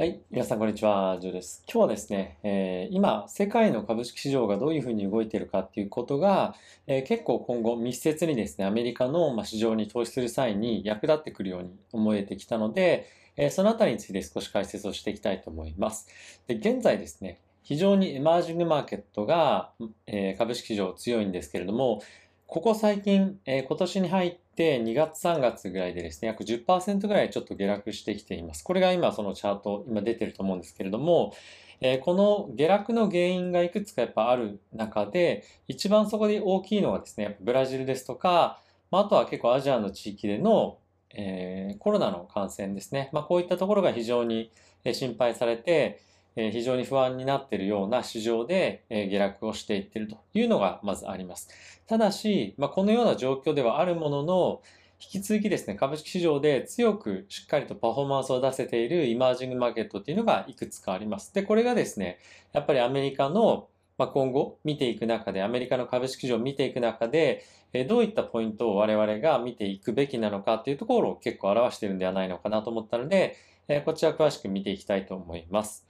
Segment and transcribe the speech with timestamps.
[0.00, 0.20] はい。
[0.30, 1.18] 皆さん、こんにちは。
[1.20, 1.64] ジョーです。
[1.66, 6.54] 今日はですね、えー今、世界の株式市場がどういうふうに動いているかっていうことが、
[6.86, 16.06] えー結構今後密接にですね、アメリカの市場に投資する際に役立ってくるように思えてきたので、えーそのあたりについて少し解説をしていきたいと思います。
[16.46, 19.72] で、現在ですね、非常にエマージングマーケットが、
[20.06, 22.02] え株式市場強いんですけれども、
[22.48, 28.64] ここ最近、えー今年に入って2月3月ぐらいでですね、約10%ぐらいちょっと下落してきています。
[28.64, 31.34] これが今そのチャート、今出てると思うんですけれども、
[31.82, 40.78] えーこの下落の原因がいくつかやっぱある中で、一番そこで大きいのがですね、ブラジルですとか、まあ、あとは結構アジアの地域での、
[41.10, 43.10] えーコロナの感染ですね。
[43.12, 44.50] まあ、こういったところが非常に
[44.90, 46.00] 心配されて、
[46.36, 51.48] え非常に不安になっているような市場で、え下落をしていってるというのがまずあります。
[51.86, 54.62] ただし、まあ、このような状況ではあるものの、
[55.00, 61.32] 引き続きですね、株式市場で強くしっかりとパフォーマンスを出せているイマージングマーケットっていうのがいくつかあります。
[61.32, 62.18] で、これがですね、
[62.52, 73.36] やっぱりアメリカの、まあ、今後見ていく中で、アメリカの株式市場を見ていく中で、えどういったポイントを我々が見ていくべきなのかっていうところを結構表しているんではないのかなと思ったので、
[73.68, 75.87] えこちら詳しく見ていきたいと思います。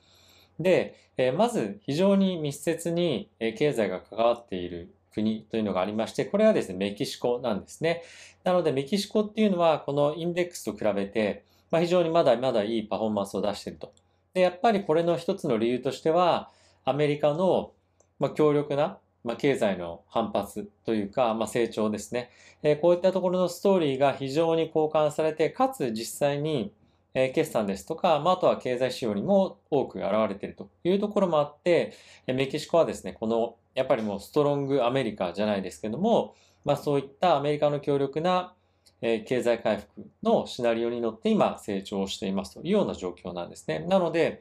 [0.59, 8.03] で、えまず非常に密接に経済が関わっている国というのがありまして、これはですね、メキシコなんですね。
[8.45, 13.93] なので、メキシコっていうのは、このインデックスと比べて、まあ、非常にまだまだいいパフォーマンスを出していると。
[14.35, 16.51] で、やっぱりこれの一つの理由としては、
[16.85, 17.73] アメリカの、
[18.19, 22.31] まあ、強力な、まあ、経済の反発というか、まあ、成長ですね。
[22.63, 26.73] えーこういったところのストーリーが非常に交換されて、かつ実際に、
[27.21, 31.93] え決算ですとか、まあ、あとは経済指標にも多く現れているというところもあって、
[32.27, 38.55] えメキシコはですね、この、やっぱりもうストロングアメリカじゃないですけども、まあ、そういったアメリカの強力な、
[39.01, 43.81] え経済回復のシナリオに乗って今成長していますというような状況なんですね。
[43.89, 44.41] なので、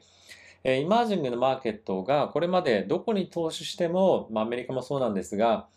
[0.64, 5.68] えイマージングのマーケットがこれまでどこに投資しても、まあ、アメリカもそうなんですが、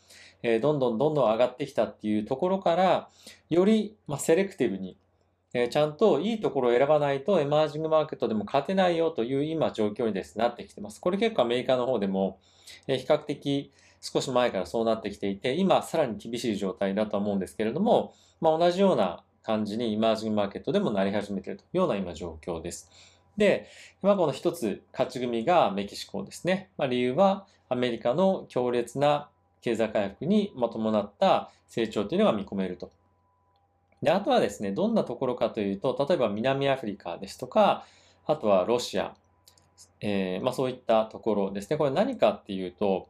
[0.43, 3.09] えどんどんどんどん上がってきたっていうところから、
[3.49, 4.97] より、ま、セレクティブに、
[5.53, 11.01] えちゃんといいところを選ばないとエマージングマーケットでも勝てないよという今状況にです、なってきてます。
[11.01, 12.39] これ結構アメリカの方でも、
[12.87, 22.89] え比較的少し前からそうなってきていて、今さらに厳しい状態だと思うんですけれども、まあ、同じような感じにイマージングマーケットでもなり始めているというような今状況です。
[23.37, 23.67] で、
[24.01, 26.69] 今この一つ勝ち組がメキシコですね。
[26.77, 29.29] まあ、理由はアメリカの強烈な
[29.61, 32.91] 経済回復に伴った成長というのが見込めると。
[34.01, 37.85] で、あとはですね、どんなところかというと、例えば南アフリカですとか、
[38.25, 39.13] あとはロシア、
[39.99, 41.77] えーまあ、そういったところですね。
[41.77, 43.09] これ何かっていうと、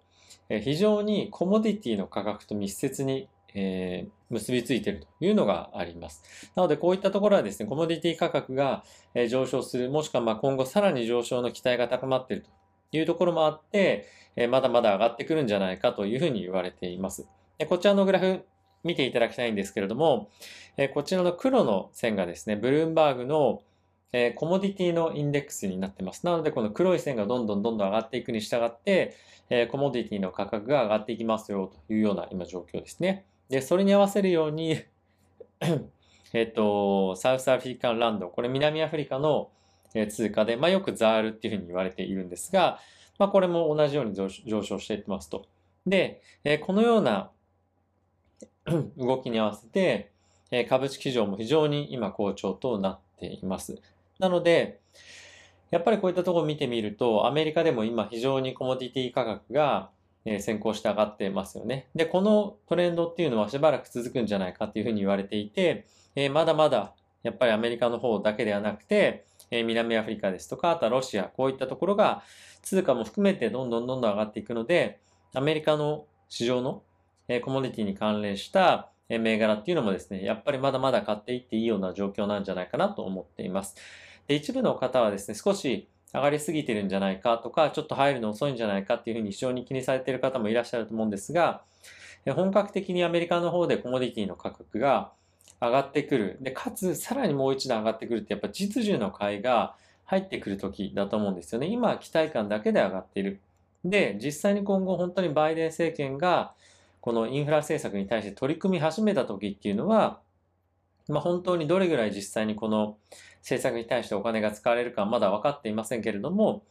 [0.50, 6.51] えー非常にコモディティの価格と密接に、えー結びついているというのがあります。
[6.56, 12.50] なので、こういったところはですね、コモディティ価格がえ上昇する、もしくはまあ今後さらに上昇の期待が高まっていると
[12.97, 14.07] いうところもあって、
[14.38, 17.28] えーまだまだ上がってくるんじゃないかというふうに言われています。
[17.57, 18.46] でこちらのグラフ
[18.84, 20.30] 見ていただきたいんですけれども、
[20.78, 23.62] えこちらの黒の線がですね、ブルームバーグの
[24.14, 26.25] えコモディティのインデックスになってます。
[26.25, 29.16] なので、この黒い線がどんどんどんどん上がっていくに従って、
[29.50, 33.25] えコモディティの価格が上がっていきますよというような今状況ですね。
[33.50, 34.81] で、それに合わせるように、
[36.34, 39.50] えっと、サウスアフリカンランド、これ南アフリカの
[40.09, 42.80] 通貨で、まあ、よくザールっていうふうに言われているんですが、
[43.19, 45.46] まあ、これも同じように上昇していってますと。
[45.86, 47.30] で、えこのような
[48.97, 50.11] 動きに合わせて、
[50.51, 53.81] え株式市場も非常に今好調となっています。
[54.19, 54.79] なので、
[55.72, 59.89] やっぱりこういったところを見てみると、アメリカでも今非常にコモディティ価格が
[60.25, 61.88] え先行して上がってますよね。
[61.95, 65.85] で、このトレンドっていうのはしばらく続くんじゃないかっていうふうに言われていて、
[66.16, 72.23] えまだまだやっぱりアメリカの方だけではなくて、え南アフリカですとか、あとはロシア、こういったところが
[72.61, 75.00] 通貨も含めてどんどんどんどん上がっていくので、
[75.33, 76.83] アメリカの市場の
[77.27, 83.75] えーコモディティに関連したえ銘柄っていうのもですね、やっぱりまだまだ買っていっていいような状況なんじゃないかなと思っています。
[84.27, 91.62] で、一部の方はですね、少し上がりすぎてるんじゃないかとか、ちょっと入るの遅いんじゃないかっていうふうに非常に気にされている方もいらっしゃると思うんですが、
[92.25, 95.12] 本格的にアメリカの方でコモディティの価格が
[95.59, 96.38] 上がってくる。
[96.39, 99.75] で、かつ、さらにもう一段上がってくるって、やっぱ実需の買いが
[100.06, 101.67] 入ってくる時だと思うんですよね。
[101.67, 103.41] 今期待感だけで上がっている。
[103.83, 106.53] で、実際に今後本当にバイデン政権が
[107.01, 110.19] このインフラ政策に対して取り組み始めた時っていうのは、
[111.07, 112.98] まあ、本当にどれぐらい実際にこの
[113.39, 116.63] 政策に対してお金が使われるかまだ分かっていませんけれども、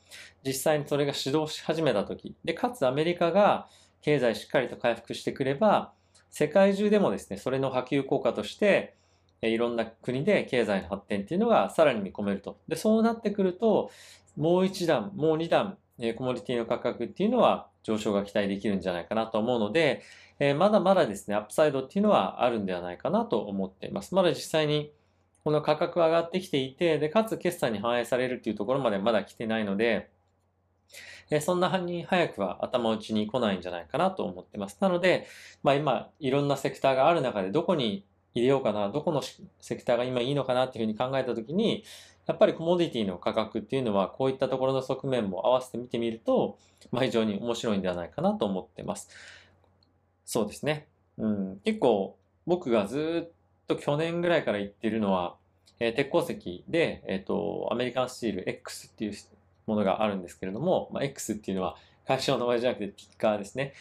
[0.47, 3.69] 実際にそれが始動し始めた時、で、かつアメリカが
[4.03, 5.93] 経済しっかりと回復してくれば、
[6.31, 8.95] 世界中でもですね、それの波及効果として、
[9.43, 12.59] いろんな国で経済の発展っていうのがさらに見込めると。
[12.69, 13.91] で、そうなってくると、
[14.37, 20.03] もう一段、もう二段、えコモディティの価格っていうのは上昇が期待できるんじゃないかなと思うので、
[20.39, 24.15] えまだまだですね、アップサイドっていうのはあるんではないかなと思っています。
[24.15, 24.93] まだ実際に
[25.45, 30.11] この価格が上がってきていて、で、かつ決算に反映されるっていうところまでまだ来てないので、
[31.31, 34.79] えそんなに早くは頭打ちに来ないんじゃないかなと思ってます。
[34.81, 35.27] なので、
[35.63, 38.05] まあ今、いろんなセクターがある中でどこに
[38.35, 41.85] 入れようかな、どこのセクターが今いいのかなっていうふうに考えたときに、
[42.27, 46.59] やっぱりコモディティの価格っていうのはこういったところの側面も合わせて見てみると、
[46.93, 49.09] まあ非常に面白いんではないかなと思ってます。
[50.25, 50.87] そうですね。
[51.19, 52.17] うん、結構
[52.47, 53.33] 僕がずっ
[53.67, 55.37] と去年ぐらいから言ってるのは、
[55.81, 59.15] えー、鉄鉱石で、えっ、ー、と、アメリカンスチール X っていう
[59.67, 63.75] ものがあるんですけれども、まあ、X っていうのは会社の名前じゃなくてティッカーですね。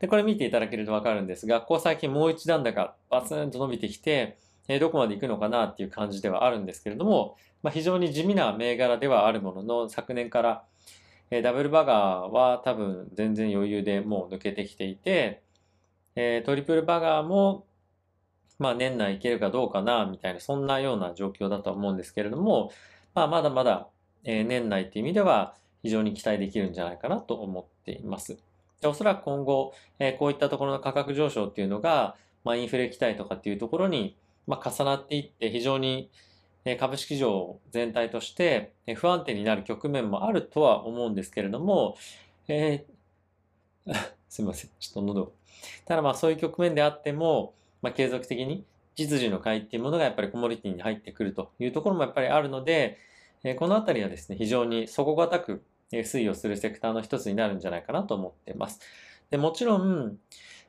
[0.00, 4.38] で、これ見ていただけるとわかるんですが、こう最近もう一段高バツンと伸びてきて、
[4.68, 10.64] え、どこまで行くのかなっていう感じではあるんですけれども、まあ、非常に地味な銘柄ではあるものの、昨年から、
[11.30, 15.42] え、ダブルバガーは多分全然余裕でもう抜けてきていて、
[16.16, 17.66] え、トリプルバガーも
[18.58, 22.70] まあ年内いけるかどうかな、みたいな、そんなような状況だと思うんですけれども、
[23.14, 23.88] まあまだまだ、
[24.24, 28.38] え年内っていう意味では非常に期待できるんじゃないかなと思っています。
[28.80, 36.10] でおそらく今後、えこういったところの価格上昇っていうのが、まあインフレ期待とかっていうところに、まあ、重なっていって非常に
[36.78, 41.96] 株式市場全体として不安定になる局面もあるとは思うんですけれども、
[42.48, 43.94] えー、
[44.28, 45.32] すいません、ちょっと喉。
[45.84, 48.64] ただまあそういう局面であっても、まあ、継続的に
[48.94, 52.98] 実需の買いっていうものがやっぱりコモディティに入ってくるというところもやっぱりあるので、
[53.44, 55.64] えこのあたりはですね、非常に底堅く
[56.00, 58.80] 推移をするセクターの一つになるんじゃないかなと思ってます。
[59.30, 60.18] でもちろん、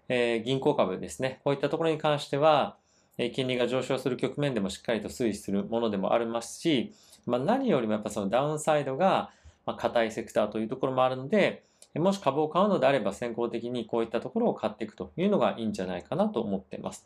[0.09, 2.77] えー、銀行株ですね、こういったところに関しては、
[3.17, 6.93] え金利が上昇する局面でもしっかりと推移するものでもありますし、
[7.25, 9.29] まあ、何よりもやっぱそのダウンサイドが
[9.65, 11.63] 硬いセクターというところもあるので、
[11.95, 17.05] もし株を買うのであれば先行的にこういったところを買っていくというのがいいんじゃないかなと思っています。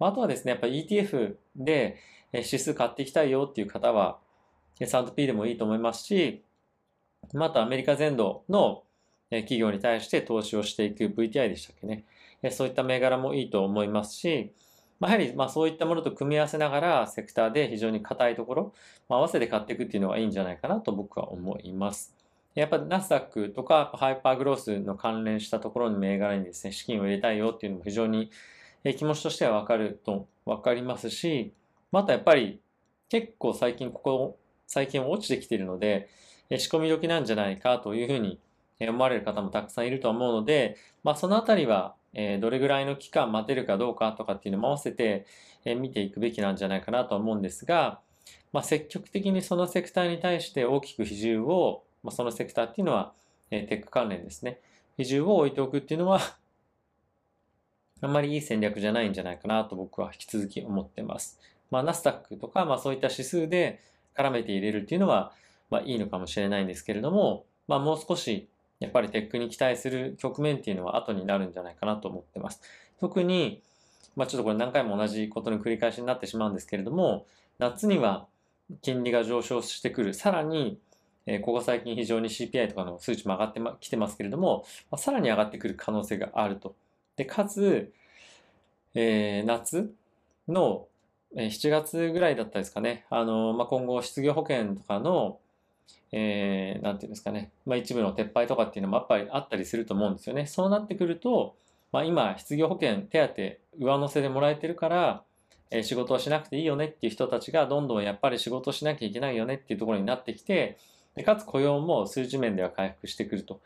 [0.00, 1.98] あとはですね、やっぱり ETF で
[2.32, 4.18] 指数買っていきたいよっていう方は、
[4.80, 6.42] S&P でもいいと思いますし、
[7.32, 8.82] またアメリカ全土の
[9.30, 12.04] 企業に対して投資をしていく VTI でしたっけね。
[12.50, 14.52] そういった銘柄もいいと思いますし、
[15.00, 18.74] やはりまあそういったものと組み合わせながらセクターで非常に硬いところ、
[19.08, 22.14] ま、合わせて買っていくっていうのがいいんじゃないかなと僕は思います。
[22.54, 28.30] やっぱナスダックとかハイパーグロースの関連したところの銘柄にですね、資金を入れたいよっていうのも非常に
[28.96, 31.52] 気持ちとしてはわかると、わかりますし、
[31.92, 32.60] またやっぱり
[33.10, 36.08] 結構最近ここ、最近落ちてきているので、
[36.50, 38.38] 仕込み時なんじゃないかというふうに
[38.80, 41.94] 思われる方もたくさんいると思うので、まあそのあたりは
[42.40, 45.26] どれぐらいの期間待てるかどうかとかっていうのも合わせて
[45.64, 48.00] 見ていくべきなんじゃないかなと思うんですが、
[48.52, 53.12] まあ積極的にそのセクターに対して大きく比重をまあ、そのセクターっていうのは、
[53.50, 54.60] テック関連ですね。
[54.96, 56.20] 比重を置いておくっていうのは
[58.00, 61.40] あんまりいい戦略じゃないんじゃないかなと僕は引き続き思ってます。
[61.70, 63.80] まあ、ナスダックとか、まあそういった指数で
[64.14, 65.32] 絡めて入れるっていうのは、
[65.70, 68.48] まあいいのかもしれないんですけれども、まあもう少し
[68.80, 72.60] やっぱりテックに期待する局面っていうのは後になるんじゃないかなと思ってます。
[73.00, 73.62] 特に、
[74.16, 77.26] まあちょっとこれ何回も同じことの繰り返しになってしまうんですけれども、
[77.58, 78.26] 夏には
[78.82, 80.14] 金利が上昇してくる。
[80.14, 80.78] さらに
[81.26, 86.76] えここ最近非常に CPI とかの数値も上がってきてますけれども、まさらに上がってくる可能性があると。
[87.16, 87.92] で、かつ、
[88.94, 89.92] えー、夏
[90.48, 90.86] の
[91.34, 93.06] 7月ぐらいだったですかね。
[93.10, 95.40] あの、まあ、今後失業保険とかの、
[96.12, 97.50] えー、ていうんですかね。
[97.64, 100.46] まあ、一部の撤廃とかっていうのもやっぱりあったりすると思うんですよね。
[100.46, 101.56] そうなってくると、
[101.92, 105.22] まあ、今、失業保険手当上乗せでもらえてるから、
[105.70, 110.78] えー、仕事をしなくていいよねっていう人たちがどんどんやっぱり仕事しなきゃいけないよねっていうところになってきて、
[111.16, 113.60] でかつ雇用も数字面では回復してくると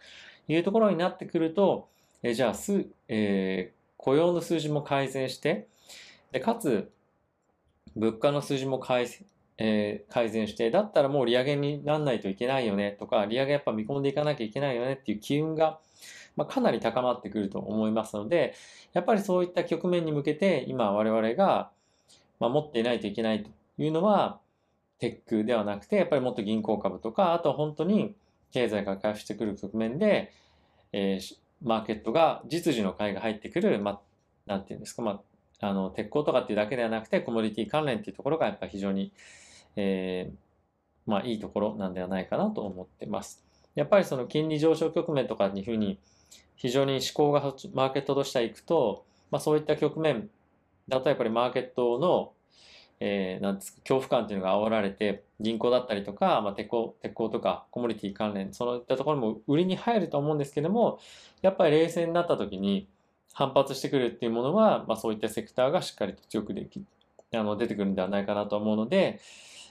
[0.48, 1.88] いうところになってくると、
[2.22, 5.66] えじゃあす、え、雇用の数字も改善して、
[6.32, 6.90] でかつ
[7.96, 9.08] 物価の数字も改,、
[9.62, 15.78] えー、改善して、だったらもう利上げにならないといけないよねとか、利上げやっぱ見込んでいかなきゃいけないよねっていう機運が、
[16.34, 18.54] まあ、かなり高まってくると思いますので、
[18.94, 21.70] やっぱりそういった局面に向けて今我々が、
[22.40, 24.40] まあ、持っていないといけないというのは、
[24.98, 28.14] テックではなくて、やっぱりもっと銀行株とか、あと本当に
[28.52, 30.32] 経済が回復してくる局面で、
[30.92, 34.00] えー、マーケットが実需の買いが入ってくる、まあ、
[34.46, 35.20] なんていうんですか、ま
[35.60, 39.12] あ、あの、鉄鋼とかっていうだけではなくて、コモディティ関連っていうところがやっぱり非常に、
[39.76, 43.44] えー、まあ、いいところなんではないかなと思ってます。
[43.74, 45.98] やっぱりその金利上昇局面とかにいうふうに、
[46.56, 47.40] 非常に思考が
[47.72, 50.28] マーケットとしてはいくと、まあ、そういった局面
[50.88, 52.32] だとやっぱりマーケットの
[53.00, 61.00] えー、なんですか、恐怖感っていうのが煽られて、銀行だったりとか、まあ、鉄鋼、鉄鋼とか、コモディティ関連、そういったところも売りに入ると思うんですけども、
[61.40, 62.86] やっぱり冷静になった時に
[63.32, 66.84] 反発してくるっていうものは、まあ、そういったセクターがしっかりと強くでき、
[67.32, 69.18] あの、出てくるんではないかなと思うので、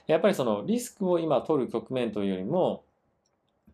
[0.06, 2.82] やっぱりそのリスクを今取る局面というよりも、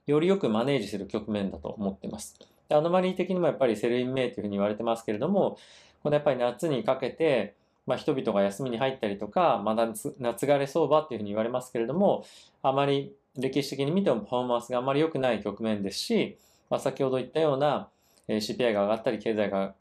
[0.06, 2.38] よりよくマネージする局面だと思ってます。
[2.68, 5.59] アノマリー的にもやっぱり Sell in May というふうに言われてますけれども、
[6.02, 7.54] このやっぱり夏にかけて、
[7.87, 12.25] まあ、人々が休みに入ったりとか、まあ、夏枯れ相場っていうふうに言われますけれども、
[12.62, 16.38] あまり歴史的に見てもパフォーマンスがあまり良くない局面ですし、
[16.71, 17.88] まあ、先ほど言ったような
[18.28, 19.75] CPI が上がったり、経済が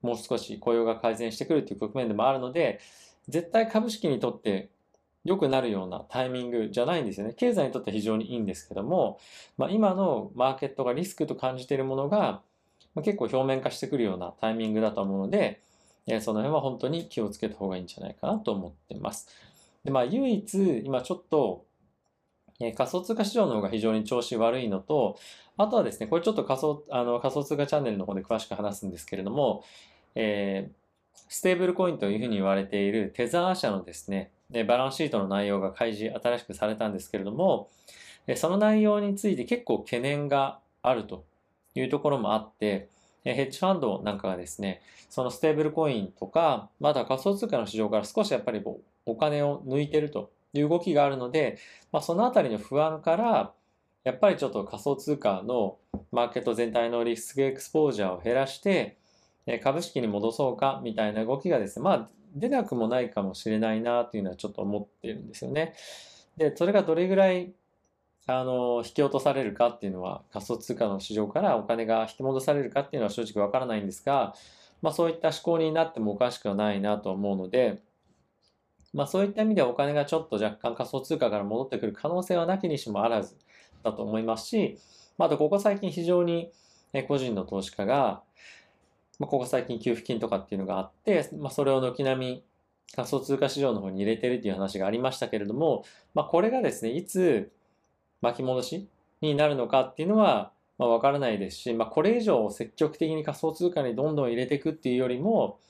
[0.00, 2.80] もう少し雇用が改善してくるという局面でもあるので、
[3.28, 4.68] 絶対株式にとって
[5.24, 7.34] 良くなるようなタイミングじゃないんですよね。
[7.34, 9.18] 経済にとっては非常にいいんですけども、
[9.56, 12.42] まあ、今のマーケットがリスクと感じているものが、
[12.94, 15.62] まあ、結構表面化してくるようなタイミングだと思うので、
[16.06, 19.28] えー、その辺は本当に気をつけた方がいいんじゃないかなと思ってます。
[19.84, 21.64] で、まあ唯一今ちょっと、
[22.60, 25.18] えー、仮想通貨市場の方が非常に調子悪いのと、
[25.56, 29.64] あとはですね、これちょっと仮想、あの仮想通貨チャンネルの方で詳しく話すんですけれども、
[30.14, 30.82] えー、
[31.28, 34.32] ステーブルコインというふうに言われているテザー社のですね、
[34.66, 37.70] バランスシートの内容が開示、新しくされたんですけれども、
[38.36, 41.24] その内容について結構懸念があると
[41.74, 42.88] いうところもあって、
[43.24, 48.62] ヘッジファンドなんかがですね、そのステーブルコインとか、まだ仮想通貨の市場から少しやっぱり
[49.06, 51.58] お金を抜いてるという動きがあるので、
[51.92, 53.52] まあ、そのあたりの不安から、
[54.04, 55.78] やっぱりちょっと仮想通貨の
[56.10, 58.98] マーケット全体のリスクエクスポージャーを減らして、
[59.62, 65.74] 株式に戻そうかみたいな動きがですね、まあ出なくもないかもしれないなというのはちょっと思ってるんですよね。
[66.36, 67.52] で、それがどれぐらい
[68.26, 74.34] あの、引き落とされるかっていうのは仮想通貨の市場からお金が引き戻されるかっていうのは正直わからないんですが、
[74.80, 77.82] まあそういった思考になってもおかしくはないなと思うので、
[78.92, 83.36] まあそういった意味ではお金がちょっと若干仮想通貨から戻ってくる可能性はなきにしもあらず
[83.82, 84.78] だと思いますし、
[85.18, 86.52] まあ、あとここ最近非常に
[87.08, 88.22] 個人の投資家が、
[89.22, 92.44] まあ、ここ最近給付金とかっていうのがあって、まあ、それを軒並み
[92.96, 97.52] 仮想通貨市場の方に入れてるっていう話がありましたけれども、まあ、これがですね、いつ
[98.20, 98.88] 巻き戻し
[99.20, 105.60] になるのかっていうのは、まあ、わからないですし、まあ、これ以上積極的に仮想通貨にどんどん入れていくっていうよりも、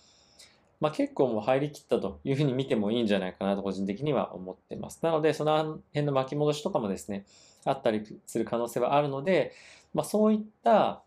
[0.81, 5.01] まあ、結構もう入りきったというふうに見てもいいんじゃないかなと個人的には思ってます。
[5.03, 7.27] なので、その辺の巻き戻しとかもですね、
[7.67, 9.53] あったりする可能性はあるので、
[9.93, 11.03] まあ、そういった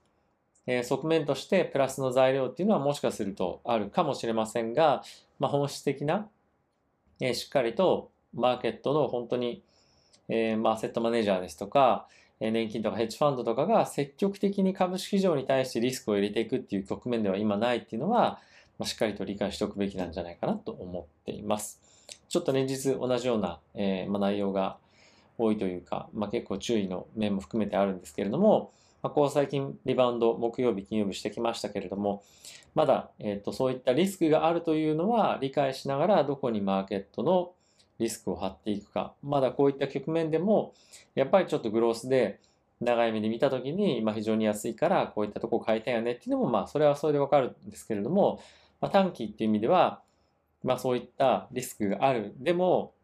[0.67, 5.03] え、側面としてプラスの材料っていうのはもしかするとあるかもしれませんが、
[5.39, 6.29] まあ、本質的な、
[7.19, 9.63] え、しっかりとマーケットの本当に、
[10.27, 12.07] え、ま、アセットマネージャーですとか、
[12.39, 18.39] え年金とかヘッジファンドとかが積極的に株式市場に対してリスクを入れていくっていう局面では今ないっていうのは、
[18.77, 21.81] ま、しっかりと理解しておくべきなんじゃないかなと思っています。
[22.27, 24.77] ちょっと連日同じような、えま、内容が
[25.37, 28.71] 多いというか、まあ、結構注意の面も含めてあるんですけれども、
[29.05, 32.23] まあ、こう最近リバウンド、木曜日、金曜日してきましたけれども、
[32.73, 37.51] まだ、えっ、と、そういったリスクがあるというのは理解しながら、どこにマーケットの
[37.99, 39.13] リスクを張っていくか。
[39.21, 40.73] まだこういった局面でも、
[41.13, 42.39] やっぱりちょっとグロースで、
[42.81, 48.41] 長い目で見たときに、ま、非常に安いから、こういったとこ買いたいよねっていうのも、まあ、それはそれでわかるんですけれども、
[48.81, 50.01] まあ、短期っていう意味では、
[50.63, 52.33] まあ、そういったリスクがある。
[52.39, 52.94] でも、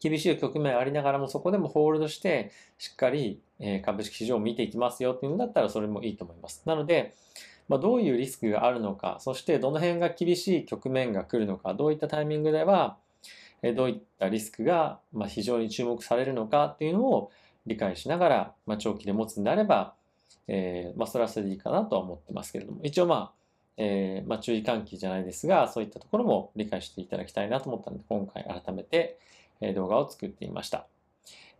[0.00, 3.40] 厳しい局面ありながらもそこでもホールドしてしっかり
[3.84, 6.62] 株式市場を見ていきますよっていうんだったらそれもいいと思います。
[6.66, 7.14] なので、
[7.68, 12.96] まあ、どういうリスクがあるのか、そしてどの辺が厳しい局面が来るのか、どういったタイミングでは
[13.76, 17.30] どういったリスクが非常に注目されるのかっていうのを
[17.66, 19.94] 理解しながら、まあ、長期で持つんであれば、
[20.46, 23.32] えー、まあ、それはそれでいいかなとは思ってますけれども、一応まあ、
[23.76, 29.18] えー、まあ、注意喚起じゃないですが、そういったところも理解していただきたいなと思ったので、今回改めて、
[29.74, 30.86] 動画を作っていました。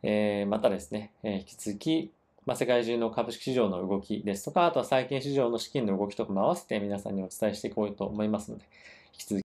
[0.03, 2.13] えまたですね、え引き続き、
[2.47, 8.65] ま世界中の株式市場の動きですとか、あとは債券市場の資金の動きとかも合わせて皆さんにお伝えしていこうと思いますので、
[9.13, 9.48] 引き続き